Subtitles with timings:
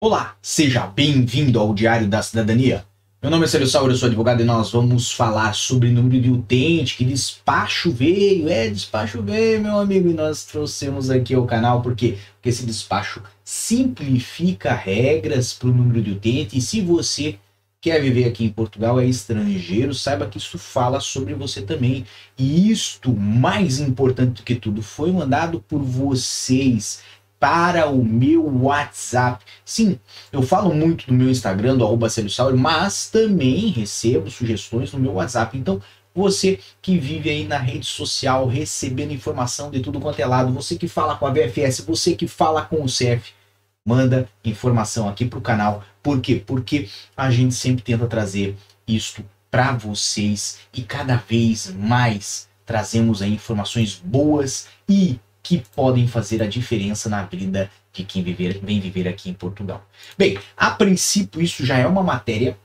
[0.00, 2.86] Olá, seja bem-vindo ao Diário da Cidadania.
[3.20, 6.30] Meu nome é Célio Sauro, eu sou advogado e nós vamos falar sobre número de
[6.30, 11.82] utente, que despacho veio, é, despacho veio, meu amigo, e nós trouxemos aqui ao canal,
[11.82, 17.36] porque, porque esse despacho simplifica regras para o número de utente, e se você
[17.80, 22.04] quer viver aqui em Portugal, é estrangeiro, saiba que isso fala sobre você também.
[22.36, 27.00] E isto, mais importante do que tudo, foi mandado por vocês
[27.38, 29.44] para o meu WhatsApp.
[29.64, 29.98] Sim,
[30.32, 32.08] eu falo muito do meu Instagram, do arroba
[32.56, 35.56] mas também recebo sugestões no meu WhatsApp.
[35.56, 35.80] Então,
[36.14, 40.76] você que vive aí na rede social, recebendo informação de tudo quanto é lado, você
[40.76, 43.32] que fala com a VFS, você que fala com o CF,
[43.86, 45.84] manda informação aqui para o canal.
[46.02, 46.42] Por quê?
[46.44, 53.32] Porque a gente sempre tenta trazer isto para vocês e cada vez mais trazemos aí
[53.32, 59.08] informações boas e que podem fazer a diferença na vida de quem viver, vem viver
[59.08, 59.82] aqui em Portugal.
[60.18, 62.58] Bem, a princípio isso já é uma matéria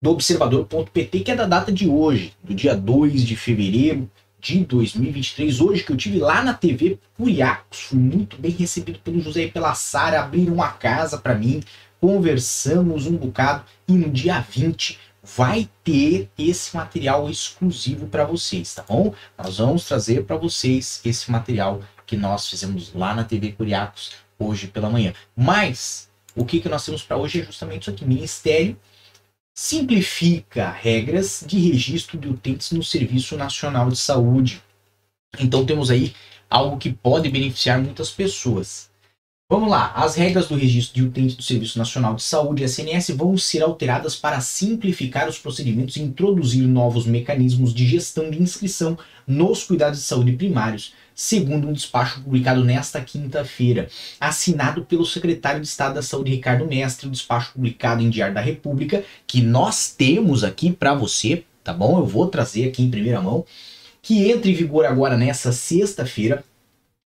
[0.00, 5.58] do observador.pt que é da data de hoje, do dia 2 de fevereiro de 2023,
[5.62, 9.50] hoje que eu tive lá na TV Curiacos, fui muito bem recebido pelo José e
[9.50, 11.62] pela Sara, abriram uma casa para mim,
[11.98, 18.84] conversamos um bocado e no dia 20 vai ter esse material exclusivo para vocês, tá
[18.86, 19.14] bom?
[19.38, 24.66] Nós vamos trazer para vocês esse material que nós fizemos lá na TV Curiacos hoje
[24.66, 25.12] pela manhã.
[25.36, 28.76] Mas o que, que nós temos para hoje é justamente isso aqui: Ministério
[29.54, 34.62] simplifica regras de registro de utentes no Serviço Nacional de Saúde.
[35.38, 36.14] Então temos aí
[36.48, 38.90] algo que pode beneficiar muitas pessoas.
[39.50, 43.36] Vamos lá, as regras do registro de utente do Serviço Nacional de Saúde, SNS, vão
[43.36, 49.62] ser alteradas para simplificar os procedimentos e introduzir novos mecanismos de gestão de inscrição nos
[49.62, 53.88] cuidados de saúde primários, segundo um despacho publicado nesta quinta-feira,
[54.20, 58.40] assinado pelo secretário de Estado da Saúde, Ricardo Mestre, o despacho publicado em Diário da
[58.40, 61.98] República, que nós temos aqui para você, tá bom?
[61.98, 63.44] Eu vou trazer aqui em primeira mão,
[64.00, 66.44] que entra em vigor agora nessa sexta-feira,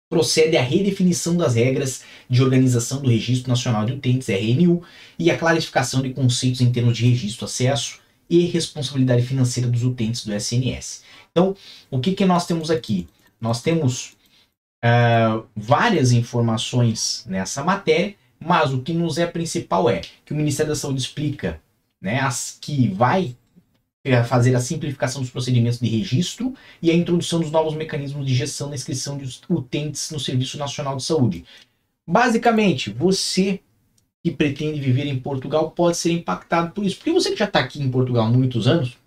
[0.09, 4.83] procede à redefinição das regras de organização do Registro Nacional de Utentes, RNU,
[5.17, 7.99] e a clarificação de conceitos em termos de registro, acesso
[8.29, 11.03] e responsabilidade financeira dos utentes do SNS.
[11.31, 11.55] Então,
[11.91, 13.07] o que, que nós temos aqui?
[13.39, 14.15] Nós temos
[14.83, 20.71] uh, várias informações nessa matéria, mas o que nos é principal é que o Ministério
[20.71, 21.61] da Saúde explica
[22.01, 23.35] né, as que vai
[24.27, 28.69] fazer a simplificação dos procedimentos de registro e a introdução dos novos mecanismos de gestão
[28.69, 31.43] da inscrição de utentes no Serviço Nacional de Saúde.
[32.07, 33.61] Basicamente, você
[34.25, 36.97] que pretende viver em Portugal pode ser impactado por isso.
[36.97, 38.97] Porque você que já está aqui em Portugal há muitos anos,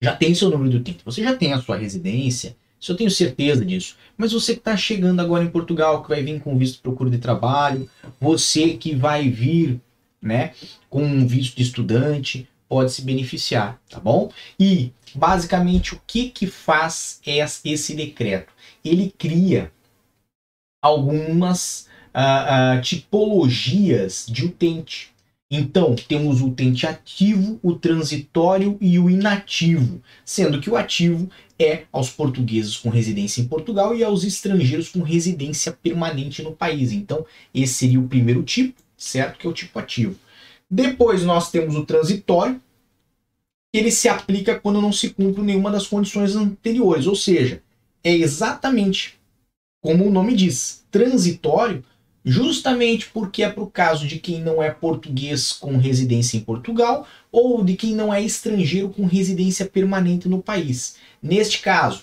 [0.00, 3.10] já tem seu número de utente, você já tem a sua residência, isso eu tenho
[3.10, 3.96] certeza disso.
[4.16, 7.10] Mas você que está chegando agora em Portugal, que vai vir com visto de procura
[7.10, 7.88] de trabalho,
[8.20, 9.80] você que vai vir
[10.20, 10.52] né,
[10.88, 14.30] com um visto de estudante, pode se beneficiar, tá bom?
[14.58, 18.52] E basicamente o que que faz esse decreto?
[18.84, 19.72] Ele cria
[20.82, 25.12] algumas uh, uh, tipologias de utente.
[25.50, 31.84] Então, temos o utente ativo, o transitório e o inativo, sendo que o ativo é
[31.92, 36.92] aos portugueses com residência em Portugal e aos estrangeiros com residência permanente no país.
[36.92, 39.38] Então, esse seria o primeiro tipo, certo?
[39.38, 40.16] Que é o tipo ativo.
[40.70, 42.60] Depois nós temos o transitório,
[43.72, 47.62] que ele se aplica quando não se cumpre nenhuma das condições anteriores, ou seja,
[48.02, 49.18] é exatamente
[49.80, 51.84] como o nome diz, transitório,
[52.24, 57.06] justamente porque é para o caso de quem não é português com residência em Portugal
[57.30, 60.96] ou de quem não é estrangeiro com residência permanente no país.
[61.22, 62.02] Neste caso,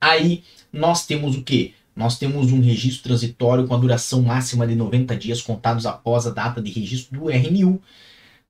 [0.00, 1.74] aí nós temos o que?
[1.94, 6.30] Nós temos um registro transitório com a duração máxima de 90 dias contados após a
[6.30, 7.80] data de registro do RNU,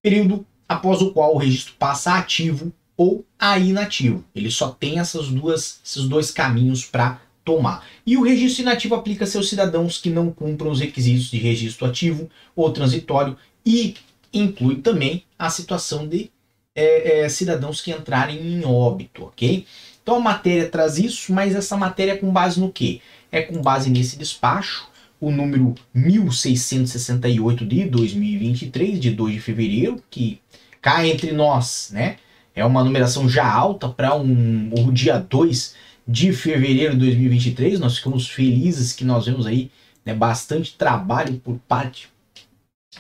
[0.03, 4.25] período após o qual o registro passa a ativo ou a inativo.
[4.34, 7.87] Ele só tem essas duas, esses dois caminhos para tomar.
[8.04, 12.28] E o registro inativo aplica-se aos cidadãos que não cumpram os requisitos de registro ativo
[12.57, 13.95] ou transitório e
[14.33, 16.30] inclui também a situação de
[16.76, 19.66] é, é, cidadãos que entrarem em óbito, ok?
[20.02, 23.00] Então a matéria traz isso, mas essa matéria é com base no que?
[23.32, 24.88] É com base nesse despacho,
[25.18, 30.38] o número 1668 de 2023, de 2 de fevereiro, que
[30.80, 32.16] cá entre nós, né?
[32.54, 35.74] É uma numeração já alta para um, o dia 2
[36.06, 37.80] de fevereiro de 2023.
[37.80, 39.70] Nós ficamos felizes que nós vemos aí
[40.04, 42.08] né, bastante trabalho por parte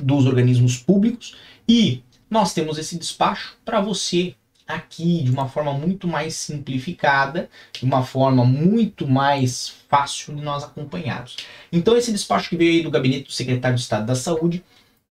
[0.00, 1.36] dos organismos públicos
[1.66, 4.34] e nós temos esse despacho para você
[4.66, 10.64] aqui de uma forma muito mais simplificada, de uma forma muito mais fácil de nós
[10.64, 11.36] acompanharmos.
[11.70, 14.64] Então esse despacho que veio aí do gabinete do secretário de Estado da Saúde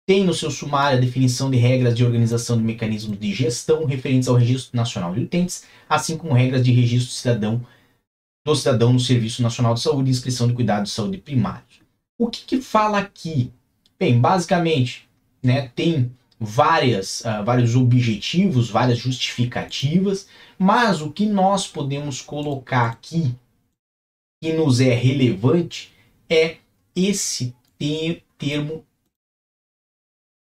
[0.07, 4.29] tem no seu sumário a definição de regras de organização de mecanismos de gestão referentes
[4.29, 7.65] ao Registro Nacional de Utentes, assim como regras de registro cidadão
[8.45, 11.81] do cidadão no Serviço Nacional de Saúde e inscrição de cuidados de saúde primários.
[12.19, 13.51] O que, que fala aqui?
[13.99, 15.09] Bem, basicamente,
[15.43, 16.13] né, tem
[16.45, 23.35] várias, uh, vários objetivos, várias justificativas, mas o que nós podemos colocar aqui
[24.43, 25.93] que nos é relevante
[26.29, 26.59] é
[26.95, 27.55] esse
[28.39, 28.85] termo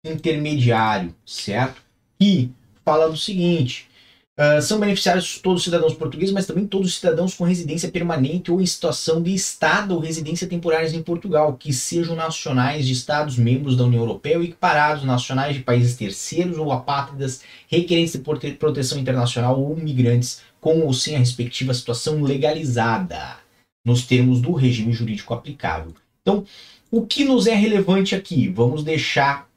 [0.05, 1.81] intermediário, certo?
[2.19, 2.51] E
[2.85, 3.89] fala do seguinte:
[4.37, 8.51] uh, são beneficiários todos os cidadãos portugueses, mas também todos os cidadãos com residência permanente
[8.51, 13.37] ou em situação de estado ou residência temporárias em Portugal, que sejam nacionais de estados
[13.37, 18.99] membros da União Europeia ou equiparados, nacionais de países terceiros ou apátridas, requerentes de proteção
[18.99, 23.37] internacional ou migrantes com ou sem a respectiva situação legalizada,
[23.85, 25.93] nos termos do regime jurídico aplicável.
[26.21, 26.45] Então,
[26.91, 28.49] o que nos é relevante aqui?
[28.49, 29.47] Vamos deixar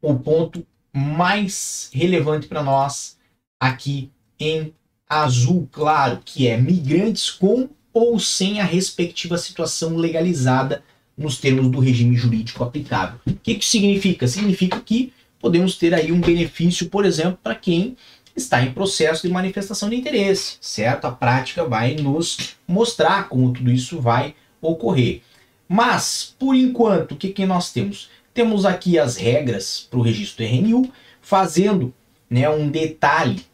[0.00, 3.15] o ponto mais relevante para nós
[3.58, 4.72] aqui em
[5.08, 10.82] azul claro, que é migrantes com ou sem a respectiva situação legalizada
[11.16, 13.18] nos termos do regime jurídico aplicável.
[13.26, 14.28] O que, que significa?
[14.28, 17.96] Significa que podemos ter aí um benefício, por exemplo, para quem
[18.36, 21.06] está em processo de manifestação de interesse, certo?
[21.06, 25.22] A prática vai nos mostrar como tudo isso vai ocorrer.
[25.66, 28.10] Mas, por enquanto, o que, que nós temos?
[28.34, 30.92] Temos aqui as regras para o registro RNU,
[31.22, 31.94] fazendo
[32.28, 33.44] né, um detalhe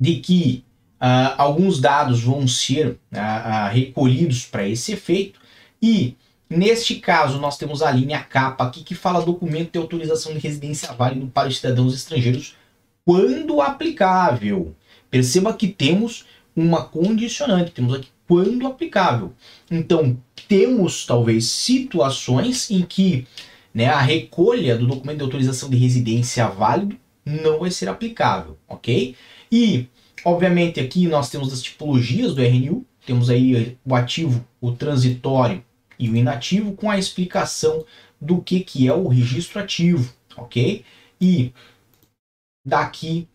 [0.00, 0.64] de que
[1.00, 5.40] uh, alguns dados vão ser uh, uh, recolhidos para esse efeito
[5.82, 6.16] e
[6.48, 10.92] Neste caso, nós temos a linha capa aqui que fala documento de autorização de residência
[10.92, 12.54] válido para os cidadãos estrangeiros
[13.04, 14.74] quando aplicável.
[15.10, 16.24] Perceba que temos
[16.54, 19.32] uma condicionante, temos aqui quando aplicável.
[19.68, 20.16] Então,
[20.48, 23.26] temos talvez situações em que
[23.74, 29.16] né, a recolha do documento de autorização de residência válido não vai ser aplicável, ok?
[29.50, 29.88] E,
[30.24, 35.64] obviamente, aqui nós temos as tipologias do RNU, temos aí o ativo, o transitório
[35.98, 37.84] e o inativo, com a explicação
[38.20, 40.84] do que, que é o registro ativo, ok?
[41.20, 41.52] E
[42.64, 43.28] daqui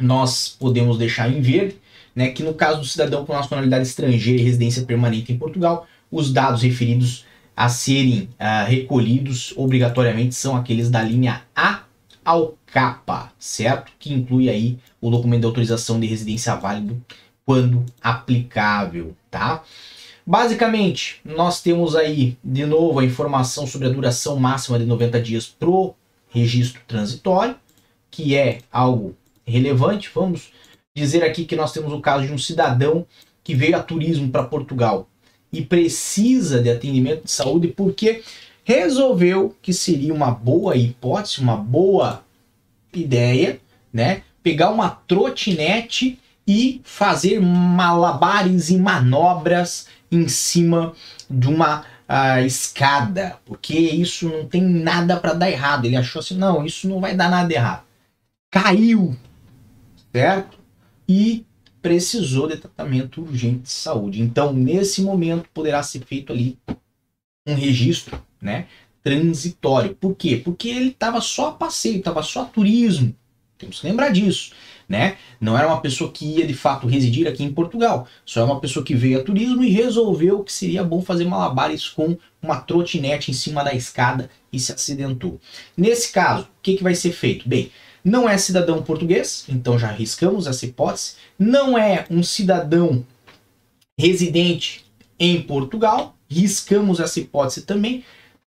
[0.00, 1.76] nós podemos deixar em verde,
[2.14, 6.32] né, que no caso do cidadão com nacionalidade estrangeira e residência permanente em Portugal, os
[6.32, 7.24] dados referidos
[7.56, 11.84] a serem uh, recolhidos obrigatoriamente são aqueles da linha A
[12.24, 13.92] ao capa, certo?
[13.98, 17.00] Que inclui aí o documento de autorização de residência válido
[17.44, 19.62] quando aplicável, tá?
[20.26, 25.46] Basicamente, nós temos aí de novo a informação sobre a duração máxima de 90 dias
[25.46, 25.94] pro
[26.28, 27.56] registro transitório,
[28.10, 30.10] que é algo relevante.
[30.14, 30.52] Vamos
[30.94, 33.06] dizer aqui que nós temos o caso de um cidadão
[33.42, 35.08] que veio a turismo para Portugal
[35.52, 38.22] e precisa de atendimento de saúde porque
[38.62, 42.22] resolveu que seria uma boa hipótese, uma boa
[42.92, 43.60] ideia,
[43.92, 44.22] né?
[44.42, 50.94] Pegar uma trotinete e fazer malabares e manobras em cima
[51.28, 55.84] de uma uh, escada, porque isso não tem nada para dar errado.
[55.84, 57.84] Ele achou assim, não, isso não vai dar nada errado.
[58.50, 59.16] Caiu,
[60.12, 60.58] certo?
[61.08, 61.46] E
[61.80, 64.20] precisou de tratamento urgente de saúde.
[64.20, 66.58] Então, nesse momento, poderá ser feito ali
[67.46, 68.66] um registro, né?
[69.02, 69.94] Transitório.
[69.94, 70.36] Por quê?
[70.36, 73.14] Porque ele estava só a passeio, estava só a turismo.
[73.56, 74.52] Temos que lembrar disso,
[74.88, 75.18] né?
[75.38, 78.08] Não era uma pessoa que ia de fato residir aqui em Portugal.
[78.24, 81.86] Só é uma pessoa que veio a turismo e resolveu que seria bom fazer malabares
[81.86, 85.38] com uma trotinete em cima da escada e se acidentou.
[85.76, 87.46] Nesse caso, o que, que vai ser feito?
[87.46, 87.70] Bem,
[88.02, 91.16] não é cidadão português, então já arriscamos essa hipótese.
[91.38, 93.04] Não é um cidadão
[93.98, 94.86] residente
[95.18, 98.02] em Portugal, riscamos essa hipótese também.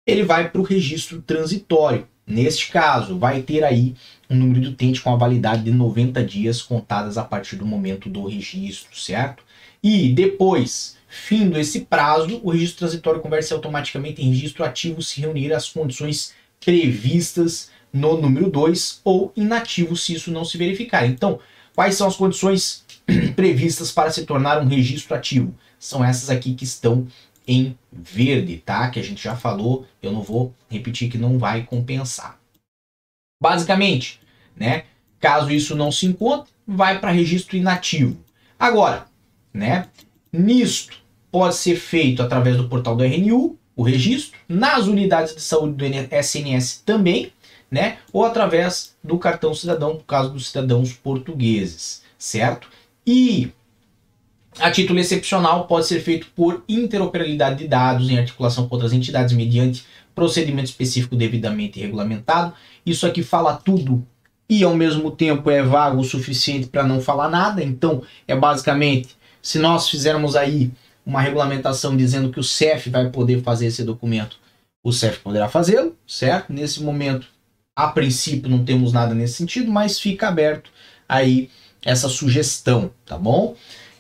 [0.05, 2.07] Ele vai para o registro transitório.
[2.25, 3.95] Neste caso, vai ter aí
[4.29, 8.09] um número de utente com a validade de 90 dias contadas a partir do momento
[8.09, 9.43] do registro, certo?
[9.83, 15.51] E depois, findo esse prazo, o registro transitório converte automaticamente em registro ativo se reunir
[15.53, 21.05] as condições previstas no número 2 ou inativo se isso não se verificar.
[21.05, 21.39] Então,
[21.75, 22.85] quais são as condições
[23.35, 25.53] previstas para se tornar um registro ativo?
[25.77, 27.07] São essas aqui que estão
[27.47, 28.89] em verde, tá?
[28.89, 32.39] Que a gente já falou, eu não vou repetir que não vai compensar.
[33.41, 34.19] Basicamente,
[34.55, 34.85] né?
[35.19, 38.17] Caso isso não se encontre, vai para registro inativo.
[38.57, 39.05] Agora,
[39.53, 39.87] né?
[40.31, 40.97] Nisto
[41.31, 46.15] pode ser feito através do portal do RNU, o registro, nas unidades de saúde do
[46.15, 47.31] SNS também,
[47.69, 47.97] né?
[48.11, 52.69] Ou através do cartão cidadão, no caso dos cidadãos portugueses, certo?
[53.05, 53.51] E
[54.59, 59.33] a título excepcional pode ser feito por interoperabilidade de dados em articulação com outras entidades
[59.33, 62.53] mediante procedimento específico devidamente regulamentado.
[62.85, 64.05] Isso aqui fala tudo
[64.49, 67.63] e ao mesmo tempo é vago o suficiente para não falar nada.
[67.63, 70.71] Então, é basicamente, se nós fizermos aí
[71.05, 74.37] uma regulamentação dizendo que o CEF vai poder fazer esse documento,
[74.83, 76.51] o CEF poderá fazê-lo, certo?
[76.51, 77.27] Nesse momento,
[77.75, 80.69] a princípio, não temos nada nesse sentido, mas fica aberto
[81.07, 81.49] aí
[81.83, 83.55] essa sugestão, tá bom?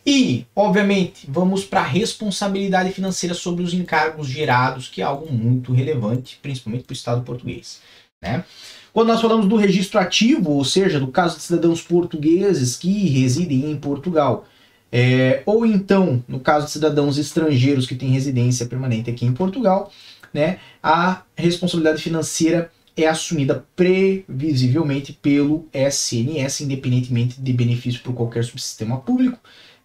[0.05, 5.71] E, obviamente, vamos para a responsabilidade financeira sobre os encargos gerados, que é algo muito
[5.71, 7.81] relevante, principalmente para o Estado português.
[8.21, 8.43] Né?
[8.91, 13.71] Quando nós falamos do registro ativo, ou seja, do caso de cidadãos portugueses que residem
[13.71, 14.45] em Portugal,
[14.91, 19.91] é, ou então, no caso de cidadãos estrangeiros que têm residência permanente aqui em Portugal,
[20.33, 28.99] né, a responsabilidade financeira é assumida previsivelmente pelo SNS, independentemente de benefício por qualquer subsistema
[28.99, 29.39] público,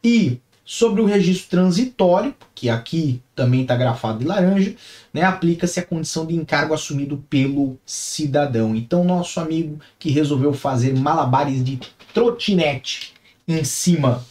[0.06, 4.76] e sobre o registro transitório, que aqui também está grafado de laranja,
[5.12, 8.76] né, aplica-se a condição de encargo assumido pelo cidadão.
[8.76, 11.80] Então, nosso amigo que resolveu fazer malabares de
[12.14, 13.14] trotinete
[13.48, 14.24] em cima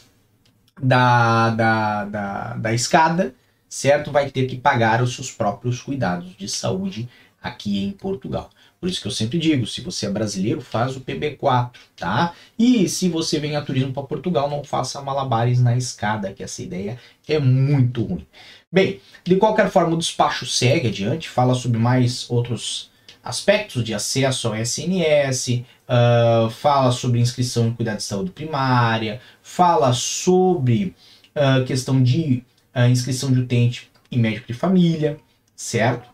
[0.82, 3.36] da, da, da, da escada,
[3.68, 4.12] certo?
[4.14, 7.10] Vai ter que pagar os seus próprios cuidados de saúde
[7.44, 8.50] aqui em Portugal.
[8.86, 12.36] Por isso que eu sempre digo, se você é brasileiro, faz o PB4, tá?
[12.58, 16.62] E se você vem a turismo para Portugal, não faça malabares na escada, que essa
[16.62, 18.28] ideia é muito ruim.
[18.72, 22.92] Bem, de qualquer forma, o despacho segue adiante, fala sobre mais outros
[23.24, 29.20] aspectos de acesso ao SNS, uh, ah, fala sobre inscrição em cuidado de saúde primária,
[29.42, 30.96] fala sobre
[31.36, 32.44] uh, questão de
[32.76, 35.18] uh, inscrição de utente em médico de família,
[35.56, 36.08] certo?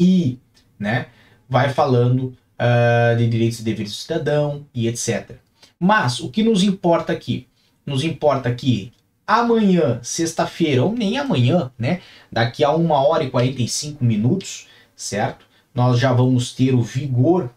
[0.00, 0.38] E,
[0.78, 1.08] né,
[1.48, 5.36] vai falando uh, de direitos e deveres do cidadão e etc.
[5.78, 7.46] Mas o que nos importa aqui?
[7.84, 8.92] Nos importa que
[9.26, 12.00] amanhã, sexta-feira, ou nem amanhã, né?
[12.30, 15.44] Daqui a uma hora e 45 minutos, certo?
[15.74, 17.50] Nós já vamos ter o vigor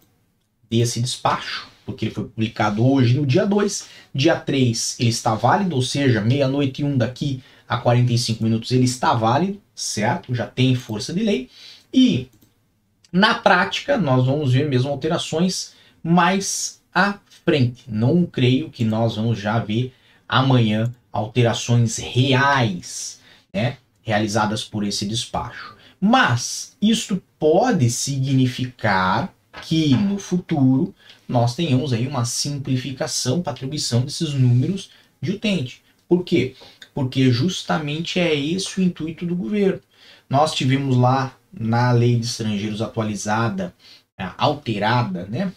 [0.70, 3.88] desse despacho, porque ele foi publicado hoje no dia 2.
[4.14, 8.86] Dia 3 ele está válido, ou seja, meia-noite e um daqui a 45 minutos ele
[8.86, 10.34] está válido, certo?
[10.34, 11.50] Já tem força de lei.
[11.94, 12.28] E
[13.12, 15.74] na prática, nós vamos ver mesmo alterações
[16.04, 17.84] mais à frente.
[17.88, 19.94] Não creio que nós vamos já ver
[20.28, 23.20] amanhã alterações reais,
[23.54, 25.76] né, realizadas por esse despacho.
[26.00, 30.94] Mas isto pode significar que no futuro
[31.28, 35.82] nós tenhamos aí uma simplificação para atribuição desses números de utente.
[36.08, 36.56] Por quê?
[36.94, 39.82] Porque justamente é esse o intuito do governo.
[40.30, 43.74] Nós tivemos lá na lei de estrangeiros atualizada,
[44.18, 45.52] é, alterada, né,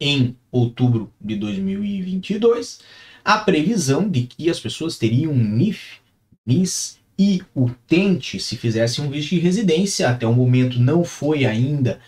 [0.00, 2.80] em outubro de 2022,
[3.24, 5.98] a previsão de que as pessoas teriam NIF,
[6.46, 10.08] NIS e utente se fizessem um visto de residência.
[10.08, 12.00] Até o momento não foi ainda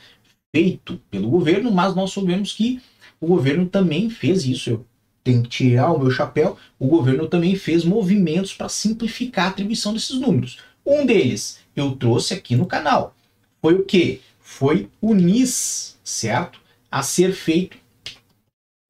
[0.54, 2.80] feito pelo governo, mas nós sabemos que
[3.20, 4.70] o governo também fez isso.
[4.70, 4.86] Eu
[5.24, 6.56] tenho que tirar o meu chapéu.
[6.78, 10.58] O governo também fez movimentos para simplificar a atribuição desses números.
[10.86, 13.14] Um deles eu trouxe aqui no canal.
[13.60, 14.20] Foi o que?
[14.38, 16.60] Foi o NIS, certo?
[16.90, 17.76] A ser feito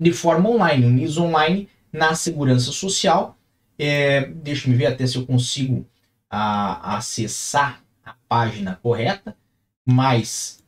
[0.01, 0.87] de forma online.
[0.87, 3.37] O NIS online na segurança social.
[3.79, 5.87] É, deixa eu ver até se eu consigo
[6.29, 9.37] a, acessar a página correta.
[9.85, 10.63] Mas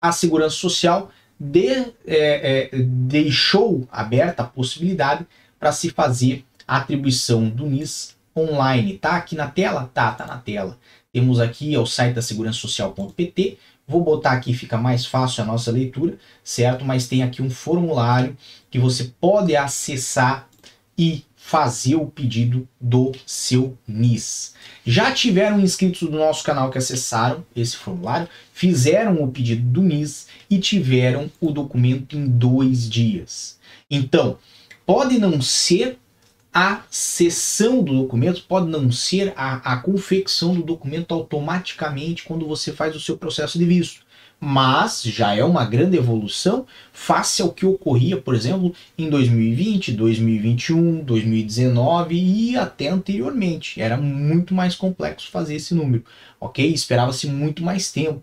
[0.00, 5.26] a segurança social de, é, é, deixou aberta a possibilidade
[5.58, 8.98] para se fazer a atribuição do NIS online.
[8.98, 9.90] Tá aqui na tela?
[9.92, 10.78] Tá, tá na tela.
[11.12, 13.58] Temos aqui é o site da segurançasocial.pt.
[13.86, 16.84] Vou botar aqui, fica mais fácil a nossa leitura, certo?
[16.84, 18.36] Mas tem aqui um formulário
[18.70, 20.48] que você pode acessar
[20.98, 24.52] e fazer o pedido do seu NIS.
[24.84, 30.26] Já tiveram inscritos do nosso canal que acessaram esse formulário, fizeram o pedido do NIS
[30.50, 33.58] e tiveram o documento em dois dias.
[33.90, 34.36] Então,
[34.84, 35.98] pode não ser
[36.52, 42.72] a sessão do documento pode não ser a, a confecção do documento automaticamente quando você
[42.72, 44.06] faz o seu processo de visto,
[44.40, 51.04] mas já é uma grande evolução face ao que ocorria, por exemplo, em 2020, 2021,
[51.04, 53.80] 2019 e até anteriormente.
[53.80, 56.04] Era muito mais complexo fazer esse número,
[56.40, 56.66] ok?
[56.72, 58.22] Esperava-se muito mais tempo.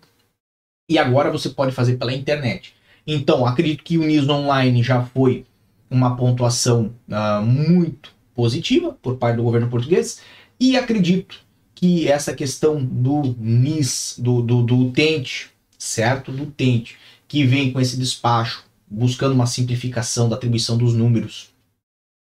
[0.89, 2.73] E agora você pode fazer pela internet.
[3.05, 5.45] Então, acredito que o NIS Online já foi
[5.89, 10.21] uma pontuação uh, muito positiva por parte do governo português
[10.59, 11.39] e acredito
[11.73, 16.31] que essa questão do NIS, do, do, do utente, certo?
[16.31, 21.55] Do utente, que vem com esse despacho, buscando uma simplificação da atribuição dos números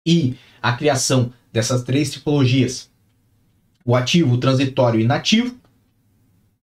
[0.05, 2.89] e a criação dessas três tipologias,
[3.83, 5.55] o ativo, o transitório e inativo,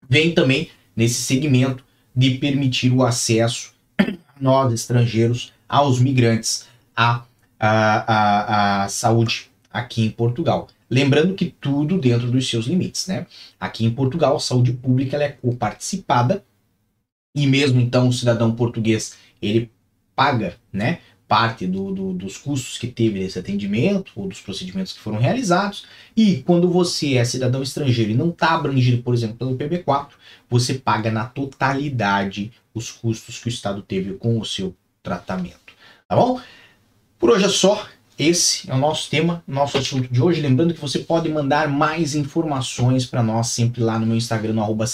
[0.07, 1.83] vem também nesse segmento
[2.15, 3.73] de permitir o acesso
[4.39, 6.65] nós estrangeiros aos migrantes
[6.95, 7.25] à,
[7.59, 10.67] à, à, à saúde aqui em Portugal.
[10.89, 13.25] Lembrando que tudo dentro dos seus limites, né?
[13.59, 16.43] Aqui em Portugal, a saúde pública é coparticipada
[17.35, 19.69] e mesmo então o cidadão português ele
[20.15, 20.99] paga, né?
[21.27, 25.85] Parte do, do, dos custos que teve nesse atendimento ou dos procedimentos que foram realizados.
[26.15, 30.09] E quando você é cidadão estrangeiro e não está abrangido, por exemplo, pelo PB4,
[30.47, 35.73] você paga na totalidade os custos que o Estado teve com o seu tratamento.
[36.07, 36.39] Tá bom?
[37.19, 37.87] Por hoje é só.
[38.17, 40.41] Esse é o nosso tema, nosso assunto de hoje.
[40.41, 44.61] Lembrando que você pode mandar mais informações para nós sempre lá no meu Instagram, no
[44.61, 44.85] arroba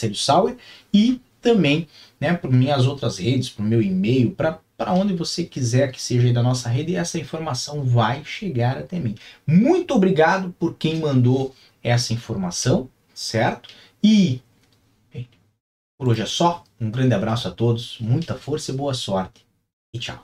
[0.92, 1.88] e também
[2.20, 4.60] né, para minhas outras redes, para o meu e-mail, para
[4.94, 9.16] onde você quiser que seja da nossa rede, e essa informação vai chegar até mim.
[9.46, 13.70] Muito obrigado por quem mandou essa informação, certo?
[14.04, 14.42] E
[15.14, 15.28] bem,
[15.98, 16.64] por hoje é só.
[16.80, 19.46] Um grande abraço a todos, muita força e boa sorte.
[19.94, 20.24] E tchau.